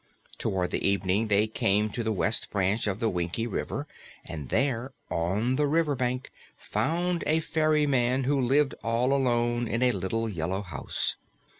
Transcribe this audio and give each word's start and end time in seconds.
Toward 0.39 0.73
evening 0.73 1.27
they 1.27 1.45
came 1.45 1.91
to 1.91 2.01
the 2.01 2.11
west 2.11 2.49
branch 2.49 2.87
of 2.87 2.99
the 2.99 3.07
Winkie 3.07 3.45
River 3.45 3.85
and 4.25 4.49
there, 4.49 4.93
on 5.11 5.57
the 5.57 5.67
riverbank, 5.67 6.31
found 6.57 7.23
a 7.27 7.39
ferryman 7.39 8.23
who 8.23 8.41
lived 8.41 8.73
all 8.83 9.13
alone 9.13 9.67
in 9.67 9.83
a 9.83 9.91
little 9.91 10.27
yellow 10.27 10.63
house. 10.63 11.17